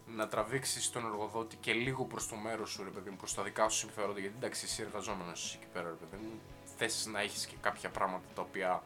[0.07, 3.43] να τραβήξεις τον εργοδότη και λίγο προς το μέρος σου, ρε παιδί μου, προς τα
[3.43, 4.21] δικά σου συμφέροντα.
[4.21, 6.41] Γιατί εντάξει, εσύ εργαζόμενος εκεί πέρα, ρε παιδί μου,
[6.77, 8.83] θες να έχεις και κάποια πράγματα τα οποία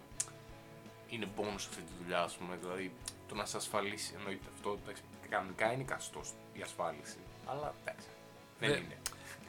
[1.11, 2.57] είναι bonus σε αυτή τη δουλειά, ας πούμε.
[2.61, 2.93] Δηλαδή,
[3.29, 4.79] το να σε ασφαλίσει, εννοείται αυτό.
[4.83, 7.17] Εντάξει, κανονικά είναι καθεστώς η ασφάλιση.
[7.47, 8.07] Αλλά εντάξει,
[8.59, 8.77] δεν Ναι.
[8.77, 8.97] είναι.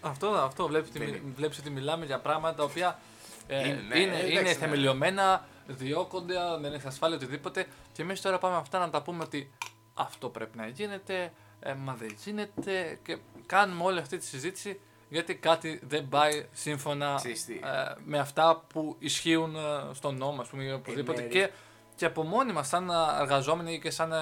[0.02, 1.22] Αυτό, αυτό βλέπεις, Δεν ότι, είναι.
[1.36, 3.00] βλέπεις ότι μιλάμε για πράγματα τα οποία
[3.48, 4.54] ε, Είναι, ναι, είναι, εντάξει, είναι ναι.
[4.54, 7.68] θεμελιωμένα, διώκονται, δεν έχει ασφάλεια, οτιδήποτε.
[7.94, 9.52] Και εμείς τώρα πάμε αυτά να τα πούμε ότι
[9.94, 13.00] αυτό πρέπει να γίνεται, ε, μα δεν γίνεται.
[13.04, 14.80] Και κάνουμε όλη αυτή τη συζήτηση
[15.12, 17.54] γιατί κάτι δεν πάει σύμφωνα Ξέρεις τι.
[17.54, 19.60] ε, με αυτά που ισχύουν ε,
[19.94, 21.22] στον νόμο, ας πούμε, ή οπουδήποτε.
[21.22, 21.50] ναι, και,
[21.96, 24.18] και από μόνοι μας, σαν ε, εργαζόμενοι και σαν ε,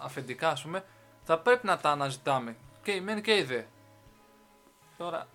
[0.00, 0.84] αφεντικά, ας πούμε,
[1.24, 2.56] θα πρέπει να τα αναζητάμε.
[2.82, 3.62] Και η μεν και η δε.
[4.96, 5.26] Τώρα.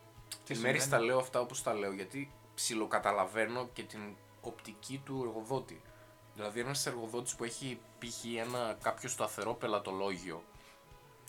[0.46, 5.24] Τι συμβαίνει; μέρε τα λέω αυτά όπως τα λέω γιατί ψιλοκαταλαβαίνω και την οπτική του
[5.28, 5.82] εργοδότη.
[6.36, 8.26] Δηλαδή, ένας εργοδότης που έχει π.χ.
[8.40, 10.44] ένα κάποιο σταθερό πελατολόγιο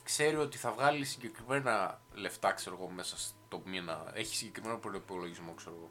[0.05, 4.11] ξέρει ότι θα βγάλει συγκεκριμένα λεφτά, ξέρω εγώ, μέσα στο μήνα.
[4.15, 5.91] Έχει συγκεκριμένο προπολογισμό, ξέρω εγώ.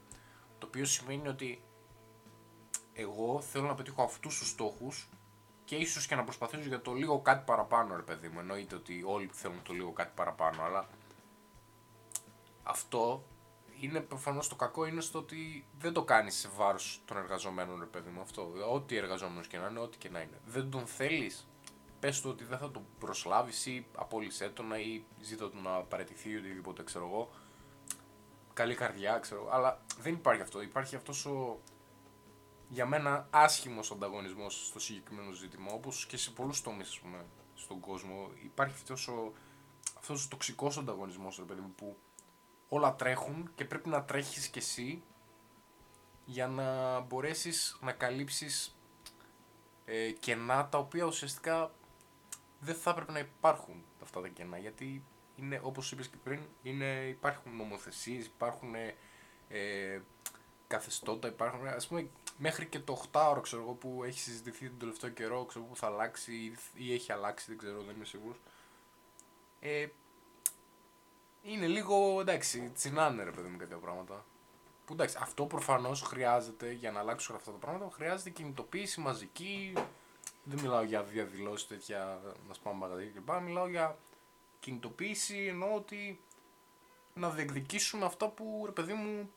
[0.58, 1.64] Το οποίο σημαίνει ότι
[2.94, 5.10] εγώ θέλω να πετύχω αυτούς τους στόχους
[5.66, 8.40] και ίσως και να προσπαθήσω για το λίγο κάτι παραπάνω, ρε παιδί μου.
[8.40, 10.88] Εννοείται ότι όλοι θέλουν το λίγο κάτι παραπάνω, αλλά
[12.64, 13.24] αυτό
[13.80, 17.86] είναι προφανώς το κακό είναι στο ότι δεν το κάνεις σε βάρος των εργαζομένων, ρε
[17.86, 18.22] παιδί μου.
[18.22, 18.52] Αυτό.
[18.72, 20.40] Ό,τι εργαζόμενος και να είναι, ό,τι και να είναι.
[20.46, 21.48] Δεν τον θέλεις,
[22.04, 26.30] πες του ότι δεν θα τον προσλάβεις ή απόλυσέ τον ή ζήτω του να παραιτηθεί
[26.30, 27.30] ή οτιδήποτε, ξέρω εγώ.
[28.54, 29.50] Καλή καρδιά, ξέρω εγώ.
[29.52, 30.62] Αλλά δεν υπάρχει αυτό.
[30.62, 31.60] Υπάρχει αυτός ο
[32.70, 35.72] για μένα άσχημος ανταγωνισμός στο συγκεκριμένο ζήτημα.
[35.74, 37.02] Όπως και σε πολλούς τομείς,
[37.54, 38.30] στον κόσμο.
[38.44, 39.34] Υπάρχει αυτός ο,
[39.98, 41.98] αυτός ο τοξικός ανταγωνισμός, ρε παιδί μου, που
[42.70, 45.04] όλα τρέχουν και πρέπει να τρέχεις κι εσύ
[46.26, 48.78] για να μπορέσεις να καλύψεις
[49.86, 51.72] ε, κενά τα οποία ουσιαστικά
[52.64, 55.04] δεν θα έπρεπε να υπάρχουν αυτά τα κενά γιατί
[55.36, 58.96] είναι όπως είπες και πριν είναι, υπάρχουν νομοθεσίες, υπάρχουν ε,
[59.50, 60.02] ε,
[60.68, 65.10] καθεστώτα, υπάρχουν ας πούμε μέχρι και το 8ωρο ξέρω εγώ που έχει συζητηθεί τον τελευταίο
[65.10, 68.38] καιρό ξέρω, που θα αλλάξει ή, ή έχει αλλάξει δεν ξέρω δεν είμαι σίγουρος
[69.60, 69.88] ε,
[71.44, 74.26] είναι λίγο εντάξει, τσινάνε ρε παιδί μου κάποια πράγματα.
[74.86, 77.92] Που εντάξει, αυτό προφανώς χρειάζεται για να αλλάξουν αυτά τα πράγματα.
[77.92, 79.74] Χρειάζεται κινητοποίηση μαζική.
[80.44, 83.42] Δεν μιλάω για διαδηλώσεις τέτοια να σπάμε μαγαζί κλπ.
[83.42, 83.98] Μιλάω για
[84.60, 86.22] κινητοποίηση ενώ ότι
[87.14, 89.30] να διεκδικήσουμε αυτά που ρε παιδί μου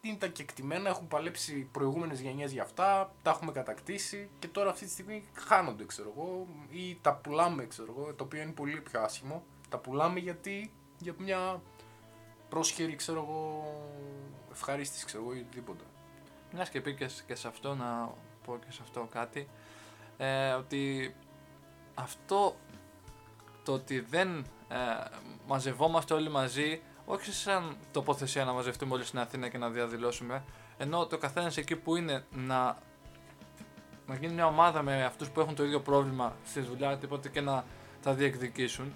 [0.00, 4.84] είναι τα κεκτημένα, έχουν παλέψει προηγούμενες γενιές για αυτά, τα έχουμε κατακτήσει και τώρα αυτή
[4.84, 9.00] τη στιγμή χάνονται, ξέρω εγώ, ή τα πουλάμε, ξέρω εγώ, το οποίο είναι πολύ πιο
[9.00, 9.44] άσχημο.
[9.68, 11.62] Τα πουλάμε γιατί για μια
[12.48, 13.74] πρόσχερη, ξέρω εγώ,
[14.50, 15.84] ευχαρίστηση, ξέρω εγώ, ή οτιδήποτε.
[16.52, 19.48] Μιας και πήγες και σε αυτό να πω και σε αυτό κάτι.
[20.22, 21.14] Ε, ότι
[21.94, 22.56] αυτό
[23.64, 24.76] το ότι δεν ε,
[25.46, 30.44] μαζευόμαστε όλοι μαζί, όχι σαν τοποθεσία να μαζευτούμε όλοι στην Αθήνα και να διαδηλώσουμε,
[30.78, 32.78] ενώ το καθένας εκεί που είναι να,
[34.06, 37.40] να γίνει μια ομάδα με αυτούς που έχουν το ίδιο πρόβλημα στη δουλειά, τίποτε και
[37.40, 37.64] να
[38.02, 38.92] τα διεκδικήσουν.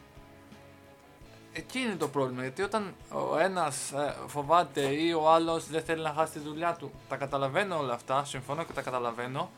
[1.53, 6.03] Εκεί είναι το πρόβλημα, γιατί όταν ο ένας ε, φοβάται ή ο άλλος δεν θέλει
[6.03, 9.51] να χάσει τη δουλειά του, τα καταλαβαίνω όλα αυτά, συμφωνώ και τα καταλαβαίνω,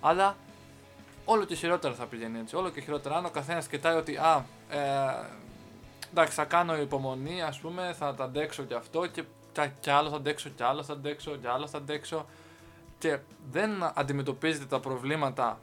[0.00, 0.36] αλλά
[1.24, 2.56] όλο και χειρότερα θα πηγαίνει έτσι.
[2.56, 3.16] Όλο και χειρότερα.
[3.16, 4.78] Αν ο καθένας κοιτάει ότι, α, ε,
[6.10, 9.24] εντάξει, θα κάνω υπομονή, ας πούμε, θα τα αντέξω κι αυτό και
[9.80, 12.26] κι άλλο θα αντέξω, κι άλλο θα αντέξω, κι άλλο θα αντέξω.
[12.98, 13.18] Και
[13.50, 15.60] δεν αντιμετωπίζετε τα προβλήματα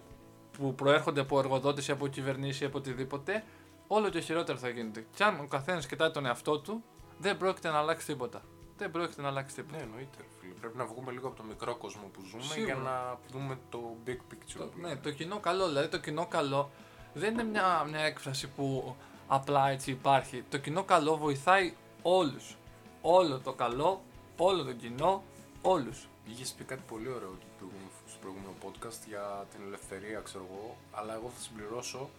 [0.58, 3.44] που προέρχονται από εργοδότε ή από κυβερνήσει ή από οτιδήποτε,
[3.88, 5.06] όλο και χειρότερο θα γίνεται.
[5.16, 6.84] Και αν ο καθένας κοιτάει τον εαυτό του,
[7.18, 8.42] δεν πρόκειται να αλλάξει τίποτα.
[8.78, 9.78] Δεν πρόκειται να αλλάξει τίποτα.
[9.78, 10.60] Ναι, εννοείται, ρε φίλε.
[10.60, 12.74] πρέπει να βγούμε λίγο από το μικρό κόσμο που ζούμε Σίγουρα.
[12.74, 14.58] για να δούμε το big picture.
[14.58, 14.96] Το, που ναι, είναι.
[15.04, 15.68] το κοινό καλό.
[15.68, 16.70] Δηλαδή το κοινό καλό
[17.14, 18.96] δεν είναι μια, μια έκφραση που
[19.28, 20.44] απλά έτσι υπάρχει.
[20.50, 22.56] Το κοινό καλό βοηθάει όλους.
[23.02, 24.02] Όλο το καλό,
[24.38, 25.24] όλο το κοινό,
[25.62, 26.08] όλους.
[26.30, 30.78] Είχε πει κάτι πολύ ωραίο το προηγούμενο- στο προηγούμενο podcast για την ελευθερία, ξέρω εγώ,
[30.92, 32.10] αλλά εγώ θα συμπληρώσω.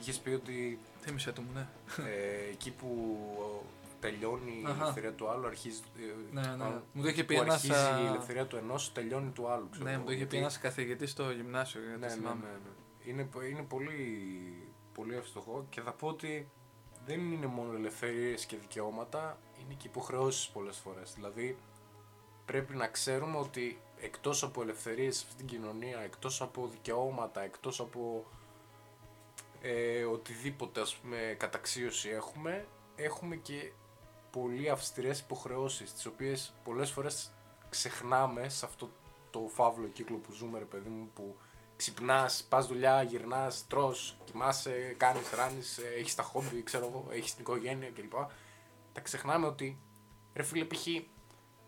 [0.00, 1.66] Είχες πει ότι Θύμισε του μου, ναι.
[2.10, 2.88] ε, εκεί που
[4.02, 4.82] τελειώνει η Αχα.
[4.82, 5.80] ελευθερία του άλλου, αρχίζει.
[5.96, 6.00] ε,
[6.32, 6.56] Ναι, ναι.
[6.56, 9.30] μάλλον, Μου το είχε εκεί πει που ένας, αρχίζει α, η ελευθερία του ενός, τελειώνει
[9.30, 9.68] του άλλου.
[9.70, 11.80] Ξέρω Ναι, εγώ, μου το είχε πει γιατί- ένας καθηγητής στο γυμνάσιο.
[11.80, 12.44] γιατί Ναι, ναι, ναι, θυμάμαι.
[13.04, 13.10] ναι.
[13.10, 13.98] Είναι, είναι πολύ,
[14.94, 16.48] πολύ εύστοχο και θα πω ότι
[17.06, 21.12] δεν είναι μόνο ελευθερίες και δικαιώματα, είναι και υποχρεώσεις πολλές φορές.
[21.14, 21.56] Δηλαδή,
[22.44, 27.80] πρέπει να ξέρουμε ότι εκτός από ελευθερίες σε αυτήν την κοινωνία, εκτός από δικαιώματα, εκτός
[27.80, 28.24] από
[29.60, 33.72] ε, οτιδήποτε ας πούμε καταξίωση έχουμε, έχουμε και
[34.32, 37.32] πολύ αυστηρές υποχρεώσεις, τις οποίες πολλές φορές
[37.68, 38.90] ξεχνάμε σε αυτό
[39.30, 41.36] το φαύλο κύκλο που ζούμε ρε παιδί μου, που
[41.76, 47.34] ξυπνάς, πας δουλειά, γυρνάς, τρως, κοιμάσαι, κάνεις, ράνεις, ε, έχεις τα χόμπι, ξέρω εγώ, έχεις
[47.34, 48.12] την οικογένεια κλπ.
[48.92, 49.78] Τα ξεχνάμε ότι,
[50.34, 50.86] ρε φίλε, π.χ.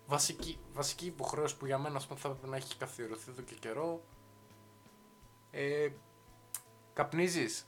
[0.06, 3.54] βασική, βασική υποχρέωση που για μένα ας πούμε, θα έπρεπε να έχει καθιερωθεί εδώ και
[3.54, 4.04] καιρό,
[5.50, 5.88] ε,
[6.92, 7.66] καπνίζεις,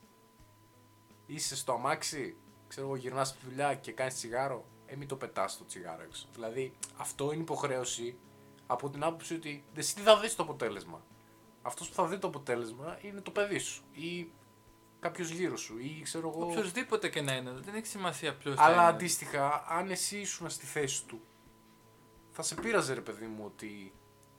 [1.27, 2.37] είσαι στο αμάξι,
[2.69, 6.27] ξέρω εγώ, γυρνάς στη δουλειά και κάνεις τσιγάρο, ε, μην το πετάς το τσιγάρο έξω.
[6.35, 8.17] Δηλαδή, αυτό είναι υποχρέωση
[8.67, 11.03] από την άποψη ότι εσύ τι θα δεις το αποτέλεσμα.
[11.63, 14.31] Αυτός που θα δει το αποτέλεσμα είναι το παιδί σου ή
[15.01, 16.45] κάποιος γύρω σου ή ξέρω εγώ...
[16.45, 18.85] Οποιοδήποτε και να είναι, δεν έχει σημασία ποιος Αλλά είναι.
[18.85, 21.21] αντίστοιχα, αν εσύ ήσουν στη θέση του,
[22.31, 23.93] θα σε πείραζε ρε παιδί μου ότι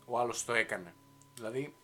[0.06, 0.94] ο άλλος το έκανε.
[1.36, 1.76] Δηλαδή,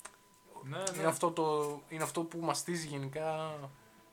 [0.63, 1.05] Ναι, είναι, ναι.
[1.07, 3.55] αυτό το, είναι αυτό που μαστίζει γενικά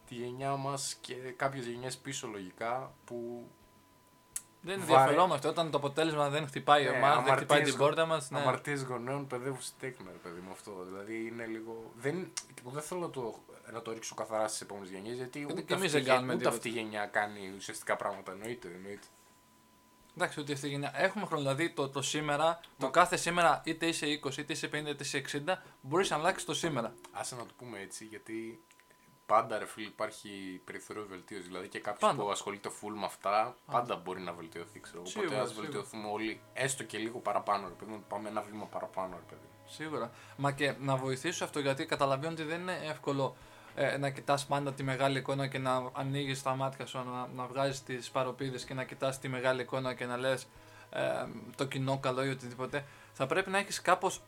[0.06, 3.48] τη γενιά μας και κάποιες γενιές πίσω λογικά που
[4.62, 5.48] Δεν βάρε- ενδιαφερόμαστε.
[5.48, 8.30] Όταν το αποτέλεσμα δεν χτυπάει Ναι, εμάς, δεν χτυπάει αμαρτίες την γο- πόρτα μας.
[8.30, 8.38] Ναι.
[8.40, 10.84] αμαρτίες γονέων παιδεύουν στη τέκνα ρε παιδί μου αυτό.
[10.88, 11.92] Δηλαδή είναι λίγο...
[11.96, 13.38] Δεν, και που δεν θέλω να το,
[13.72, 16.36] να το ρίξω καθαρά στις επόμενες γενιές γιατί ούτε, και εμείς αυτή, δεν κάνουμε ούτε
[16.38, 16.56] τίποτα.
[16.56, 18.32] αυτή η γενιά κάνει ουσιαστικά πράγματα.
[18.32, 19.06] Εννοείται, εννοείται.
[20.16, 20.92] Εντάξει, ότι αυτή η γενιά.
[20.94, 21.42] Έχουμε χρόνο.
[21.42, 24.96] Δηλαδή το, το σήμερα, το Μα- κάθε σήμερα, είτε είσαι 20, είτε είσαι 50, είτε
[25.00, 26.94] είσαι 60, μπορείς να αλλάξεις το σήμερα.
[27.12, 28.62] Άσε να το πούμε έτσι, γιατί
[29.32, 31.46] πάντα ρε φίλε υπάρχει περιθώριο βελτίωσης.
[31.46, 32.22] Δηλαδή και κάποιος Πάντα.
[32.22, 34.80] που ασχολείται full με αυτά, πάντα μπορεί να βελτιωθεί.
[34.80, 34.98] Ξέρω.
[34.98, 35.06] εγώ.
[35.06, 35.66] Σίγουρα, Οπότε ας σίγουρα.
[35.66, 37.68] βελτιωθούμε όλοι, έστω και λίγο παραπάνω.
[37.68, 39.46] Ρε παιδί μου, πάμε ένα βήμα παραπάνω, ρε παιδί.
[39.52, 39.68] μου.
[39.70, 40.10] Σίγουρα.
[40.36, 43.36] Μα και να βοηθήσω αυτό γιατί καταλαβαίνω ότι δεν είναι εύκολο
[43.74, 47.46] ε, να κοιτάς πάντα τη μεγάλη εικόνα και να ανοίγεις τα μάτια σου, να, να
[47.46, 50.46] βγάζεις τις παροπίδες και να κοιτάς τη μεγάλη εικόνα και να λες
[50.90, 51.00] ε,
[51.56, 52.84] το κοινό καλό ή οτιδήποτε.
[53.12, 54.22] Θα πρέπει να έχεις κάπως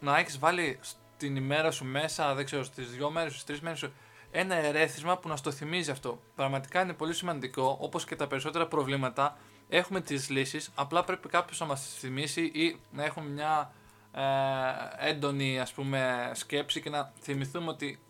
[0.00, 3.78] να έχεις βάλει στην ημέρα σου μέσα, δεν ξέρω, στις δύο μέρες, στις τρεις μέρες
[3.78, 3.92] σου,
[4.30, 6.20] ένα ερέθισμα που να στο θυμίζει αυτό.
[6.34, 9.36] Πραγματικά είναι πολύ σημαντικό, όπως και τα περισσότερα προβλήματα.
[9.68, 13.72] Έχουμε τις λύσεις, απλά πρέπει κάποιος να μας τις θυμίσει ή να έχουμε μια
[14.12, 18.00] ε, έντονη ας πούμε σκέψη και να θυμηθούμε ότι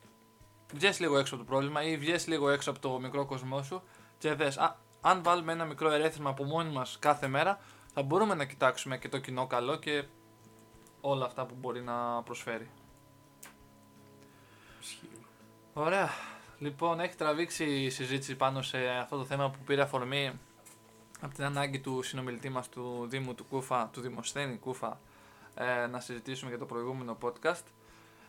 [0.74, 3.82] βγες λίγο έξω από το πρόβλημα ή βγες λίγο έξω από το μικρό κοσμό σου
[4.18, 7.60] και δες, α, αν βάλουμε ένα μικρό ερέθισμα από μόνοι μας κάθε μέρα
[7.92, 10.04] θα μπορούμε να κοιτάξουμε και το κοινό καλό και
[11.00, 12.70] όλα αυτά που μπορεί να προσφέρει.
[15.78, 16.08] Ωραία.
[16.58, 20.38] Λοιπόν, έχει τραβήξει η συζήτηση πάνω σε αυτό το θέμα που πήρε αφορμή
[21.20, 25.00] από την ανάγκη του συνομιλητή μας του Δήμου του Κούφα, του Δημοσθένη Κούφα,
[25.54, 27.62] ε, να συζητήσουμε για το προηγούμενο podcast.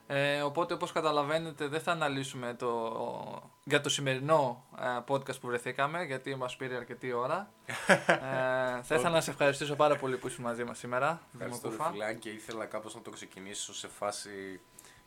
[0.08, 6.04] Ε, οπότε όπως καταλαβαίνετε δεν θα αναλύσουμε το, για το σημερινό ε, podcast που βρεθήκαμε
[6.04, 7.52] γιατί μας πήρε αρκετή ώρα.
[7.88, 7.96] ε,
[8.88, 11.08] θα ήθελα να σε ευχαριστήσω πάρα πολύ που ήσουν μαζί μας σήμερα.
[11.32, 11.90] Δήμο Ευχαριστώ, ρε Κούφα.
[11.92, 14.60] φιλά, και ήθελα κάπως να το ξεκινήσω σε φάση.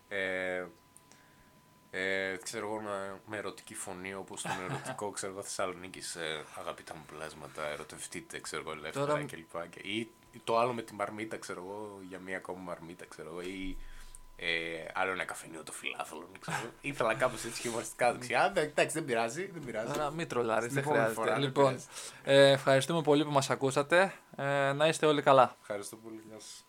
[0.08, 0.81] Ε, ε, ξέρω εγώ, να-
[3.26, 8.62] με ερωτική φωνή όπως τον ερωτικό ξέρω εγώ Θεσσαλονίκης ε, αγαπητά μου πλάσματα, ερωτευτείτε ξέρω
[8.62, 9.68] εγώ ελεύθερα Τώρα- κλπ.
[9.70, 9.98] Και, ή,
[10.32, 13.76] ή το άλλο με τη μαρμίτα ξέρω εγώ, για μία ακόμα μαρμίτα ξέρω εγώ ή
[14.36, 16.28] ε, άλλο ένα καφενείο το φιλάθλο.
[16.40, 16.56] Ξέρω.
[16.62, 16.70] εγώ.
[16.90, 18.52] Ήθελα κάπως έτσι χιουμοριστικά δεξιά.
[18.56, 19.90] Εντάξει, δεν πειράζει, δεν πειράζει.
[19.92, 21.20] Άρα μην τρολάρεις, Στην δεν επόμενη χρειάζεται.
[21.20, 21.86] φορά, δεν λοιπόν, πειράζει.
[22.24, 24.12] ε, ευχαριστούμε πολύ που μας ακούσατε.
[24.36, 25.56] Ε, να είστε όλοι καλά.
[25.60, 26.22] Ευχαριστώ πολύ.
[26.28, 26.64] Γεια σας.